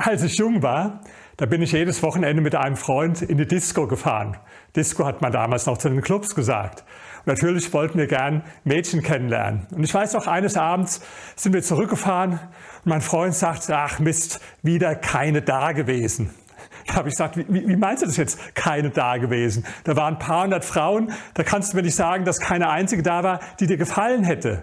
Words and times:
Als 0.00 0.22
ich 0.22 0.38
jung 0.38 0.62
war, 0.62 1.00
da 1.38 1.46
bin 1.46 1.60
ich 1.60 1.72
jedes 1.72 2.04
Wochenende 2.04 2.40
mit 2.40 2.54
einem 2.54 2.76
Freund 2.76 3.20
in 3.20 3.36
die 3.36 3.48
Disco 3.48 3.88
gefahren. 3.88 4.36
Disco 4.76 5.04
hat 5.04 5.22
man 5.22 5.32
damals 5.32 5.66
noch 5.66 5.76
zu 5.76 5.88
den 5.88 6.02
Clubs 6.02 6.36
gesagt. 6.36 6.84
Und 7.18 7.26
natürlich 7.26 7.72
wollten 7.72 7.98
wir 7.98 8.06
gern 8.06 8.44
Mädchen 8.62 9.02
kennenlernen. 9.02 9.66
Und 9.72 9.82
ich 9.82 9.92
weiß 9.92 10.12
noch, 10.12 10.28
eines 10.28 10.56
Abends 10.56 11.00
sind 11.34 11.52
wir 11.52 11.62
zurückgefahren 11.62 12.34
und 12.34 12.86
mein 12.86 13.00
Freund 13.00 13.34
sagt, 13.34 13.68
ach 13.70 13.98
Mist, 13.98 14.40
wieder 14.62 14.94
keine 14.94 15.42
da 15.42 15.72
gewesen. 15.72 16.30
Da 16.86 16.94
habe 16.94 17.08
ich 17.08 17.14
gesagt, 17.14 17.36
wie, 17.36 17.48
wie 17.48 17.76
meinst 17.76 18.04
du 18.04 18.06
das 18.06 18.16
jetzt, 18.16 18.54
keine 18.54 18.90
da 18.90 19.16
gewesen? 19.16 19.66
Da 19.82 19.96
waren 19.96 20.14
ein 20.14 20.20
paar 20.20 20.44
hundert 20.44 20.64
Frauen, 20.64 21.12
da 21.34 21.42
kannst 21.42 21.72
du 21.72 21.76
mir 21.76 21.82
nicht 21.82 21.96
sagen, 21.96 22.24
dass 22.24 22.38
keine 22.38 22.70
einzige 22.70 23.02
da 23.02 23.24
war, 23.24 23.40
die 23.58 23.66
dir 23.66 23.76
gefallen 23.76 24.22
hätte. 24.22 24.62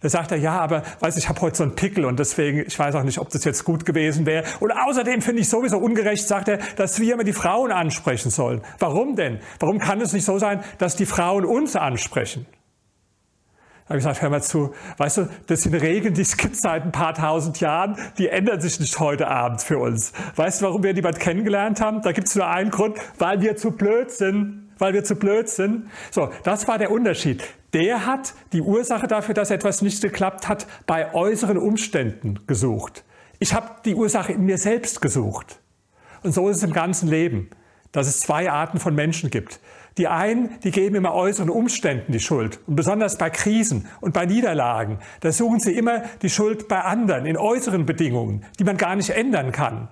Da 0.00 0.08
sagt 0.08 0.32
er, 0.32 0.38
ja, 0.38 0.58
aber 0.58 0.82
weiß 1.00 1.18
ich 1.18 1.28
habe 1.28 1.40
heute 1.42 1.58
so 1.58 1.62
einen 1.62 1.74
Pickel 1.74 2.06
und 2.06 2.18
deswegen, 2.18 2.64
ich 2.66 2.78
weiß 2.78 2.94
auch 2.94 3.02
nicht, 3.02 3.18
ob 3.18 3.28
das 3.28 3.44
jetzt 3.44 3.64
gut 3.64 3.84
gewesen 3.84 4.24
wäre. 4.24 4.44
Und 4.60 4.72
außerdem 4.72 5.20
finde 5.20 5.42
ich 5.42 5.48
sowieso 5.48 5.78
ungerecht, 5.78 6.26
sagt 6.26 6.48
er, 6.48 6.58
dass 6.76 6.98
wir 7.00 7.14
immer 7.14 7.24
die 7.24 7.34
Frauen 7.34 7.70
ansprechen 7.70 8.30
sollen. 8.30 8.62
Warum 8.78 9.14
denn? 9.14 9.40
Warum 9.58 9.78
kann 9.78 10.00
es 10.00 10.14
nicht 10.14 10.24
so 10.24 10.38
sein, 10.38 10.64
dass 10.78 10.96
die 10.96 11.04
Frauen 11.04 11.44
uns 11.44 11.76
ansprechen? 11.76 12.46
Da 13.84 13.94
habe 13.94 13.98
ich 13.98 14.04
gesagt, 14.04 14.22
hör 14.22 14.30
mal 14.30 14.42
zu, 14.42 14.72
weißt 14.96 15.18
du, 15.18 15.28
das 15.48 15.62
sind 15.62 15.74
Regeln, 15.74 16.14
die 16.14 16.22
es 16.22 16.36
gibt 16.36 16.56
seit 16.56 16.84
ein 16.84 16.92
paar 16.92 17.12
tausend 17.12 17.60
Jahren, 17.60 17.96
die 18.16 18.28
ändern 18.28 18.60
sich 18.60 18.80
nicht 18.80 18.98
heute 19.00 19.28
Abend 19.28 19.60
für 19.60 19.78
uns. 19.78 20.12
Weißt 20.36 20.62
du, 20.62 20.66
warum 20.66 20.82
wir 20.82 20.94
jemanden 20.94 21.18
kennengelernt 21.18 21.80
haben? 21.80 22.00
Da 22.00 22.12
gibt 22.12 22.28
es 22.28 22.36
nur 22.36 22.46
einen 22.46 22.70
Grund, 22.70 22.98
weil 23.18 23.40
wir 23.42 23.56
zu 23.56 23.72
blöd 23.72 24.10
sind 24.12 24.69
weil 24.80 24.94
wir 24.94 25.04
zu 25.04 25.16
blöd 25.16 25.48
sind. 25.48 25.90
So, 26.10 26.30
das 26.42 26.66
war 26.68 26.78
der 26.78 26.90
Unterschied. 26.90 27.44
Der 27.72 28.06
hat 28.06 28.34
die 28.52 28.62
Ursache 28.62 29.06
dafür, 29.06 29.34
dass 29.34 29.50
etwas 29.50 29.82
nicht 29.82 30.02
geklappt 30.02 30.48
hat, 30.48 30.66
bei 30.86 31.14
äußeren 31.14 31.58
Umständen 31.58 32.40
gesucht. 32.46 33.04
Ich 33.38 33.54
habe 33.54 33.70
die 33.84 33.94
Ursache 33.94 34.32
in 34.32 34.44
mir 34.44 34.58
selbst 34.58 35.00
gesucht. 35.00 35.60
Und 36.22 36.32
so 36.32 36.48
ist 36.48 36.58
es 36.58 36.62
im 36.62 36.72
ganzen 36.72 37.08
Leben, 37.08 37.48
dass 37.92 38.06
es 38.06 38.20
zwei 38.20 38.50
Arten 38.50 38.78
von 38.78 38.94
Menschen 38.94 39.30
gibt. 39.30 39.60
Die 39.98 40.08
einen, 40.08 40.58
die 40.60 40.70
geben 40.70 40.96
immer 40.96 41.14
äußeren 41.14 41.50
Umständen 41.50 42.12
die 42.12 42.20
Schuld. 42.20 42.60
Und 42.66 42.76
besonders 42.76 43.18
bei 43.18 43.30
Krisen 43.30 43.88
und 44.00 44.12
bei 44.12 44.26
Niederlagen, 44.26 44.98
da 45.20 45.32
suchen 45.32 45.60
sie 45.60 45.72
immer 45.72 46.02
die 46.22 46.30
Schuld 46.30 46.68
bei 46.68 46.80
anderen, 46.80 47.26
in 47.26 47.36
äußeren 47.36 47.86
Bedingungen, 47.86 48.44
die 48.58 48.64
man 48.64 48.76
gar 48.76 48.94
nicht 48.94 49.10
ändern 49.10 49.52
kann. 49.52 49.88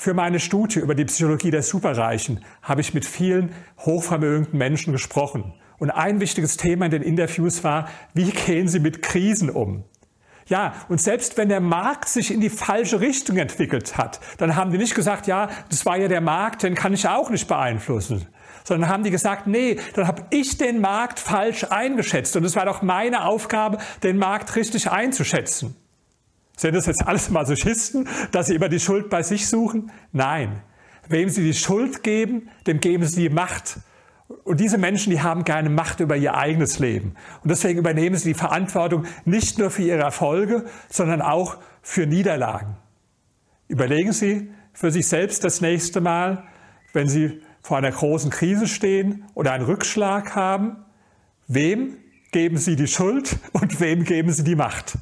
Für 0.00 0.14
meine 0.14 0.38
Studie 0.38 0.78
über 0.78 0.94
die 0.94 1.06
Psychologie 1.06 1.50
der 1.50 1.64
Superreichen 1.64 2.44
habe 2.62 2.80
ich 2.80 2.94
mit 2.94 3.04
vielen 3.04 3.50
hochvermögenden 3.80 4.56
Menschen 4.56 4.92
gesprochen. 4.92 5.54
Und 5.78 5.90
ein 5.90 6.20
wichtiges 6.20 6.56
Thema 6.56 6.84
in 6.84 6.92
den 6.92 7.02
Interviews 7.02 7.64
war, 7.64 7.88
wie 8.14 8.30
gehen 8.30 8.68
sie 8.68 8.78
mit 8.78 9.02
Krisen 9.02 9.50
um? 9.50 9.82
Ja, 10.46 10.74
und 10.88 11.00
selbst 11.00 11.36
wenn 11.36 11.48
der 11.48 11.58
Markt 11.58 12.08
sich 12.08 12.32
in 12.32 12.40
die 12.40 12.48
falsche 12.48 13.00
Richtung 13.00 13.38
entwickelt 13.38 13.98
hat, 13.98 14.20
dann 14.36 14.54
haben 14.54 14.70
die 14.70 14.78
nicht 14.78 14.94
gesagt, 14.94 15.26
ja, 15.26 15.50
das 15.68 15.84
war 15.84 15.96
ja 15.96 16.06
der 16.06 16.20
Markt, 16.20 16.62
den 16.62 16.76
kann 16.76 16.94
ich 16.94 17.08
auch 17.08 17.28
nicht 17.28 17.48
beeinflussen. 17.48 18.28
Sondern 18.62 18.88
haben 18.88 19.02
die 19.02 19.10
gesagt, 19.10 19.48
nee, 19.48 19.80
dann 19.94 20.06
habe 20.06 20.22
ich 20.30 20.58
den 20.58 20.80
Markt 20.80 21.18
falsch 21.18 21.64
eingeschätzt. 21.64 22.36
Und 22.36 22.44
es 22.44 22.54
war 22.54 22.66
doch 22.66 22.82
meine 22.82 23.24
Aufgabe, 23.24 23.78
den 24.04 24.16
Markt 24.16 24.54
richtig 24.54 24.92
einzuschätzen. 24.92 25.74
Sind 26.58 26.74
das 26.74 26.86
jetzt 26.86 27.06
alles 27.06 27.30
Masochisten, 27.30 28.08
dass 28.32 28.48
sie 28.48 28.56
immer 28.56 28.68
die 28.68 28.80
Schuld 28.80 29.10
bei 29.10 29.22
sich 29.22 29.46
suchen? 29.46 29.92
Nein. 30.10 30.60
Wem 31.08 31.28
sie 31.28 31.44
die 31.44 31.54
Schuld 31.54 32.02
geben, 32.02 32.50
dem 32.66 32.80
geben 32.80 33.04
sie 33.06 33.28
die 33.28 33.34
Macht. 33.34 33.78
Und 34.42 34.58
diese 34.58 34.76
Menschen, 34.76 35.10
die 35.10 35.22
haben 35.22 35.44
keine 35.44 35.70
Macht 35.70 36.00
über 36.00 36.16
ihr 36.16 36.34
eigenes 36.34 36.80
Leben. 36.80 37.14
Und 37.44 37.50
deswegen 37.50 37.78
übernehmen 37.78 38.16
sie 38.16 38.30
die 38.30 38.38
Verantwortung 38.38 39.06
nicht 39.24 39.58
nur 39.58 39.70
für 39.70 39.82
ihre 39.82 40.00
Erfolge, 40.02 40.64
sondern 40.90 41.22
auch 41.22 41.58
für 41.80 42.06
Niederlagen. 42.06 42.76
Überlegen 43.68 44.12
Sie 44.12 44.50
für 44.72 44.90
sich 44.90 45.06
selbst 45.06 45.44
das 45.44 45.60
nächste 45.60 46.00
Mal, 46.00 46.42
wenn 46.92 47.08
Sie 47.08 47.40
vor 47.62 47.78
einer 47.78 47.92
großen 47.92 48.30
Krise 48.30 48.66
stehen 48.66 49.24
oder 49.34 49.52
einen 49.52 49.64
Rückschlag 49.64 50.34
haben, 50.34 50.76
wem 51.46 51.98
geben 52.32 52.56
Sie 52.56 52.74
die 52.74 52.88
Schuld 52.88 53.38
und 53.52 53.78
wem 53.80 54.02
geben 54.02 54.32
Sie 54.32 54.42
die 54.42 54.56
Macht? 54.56 54.98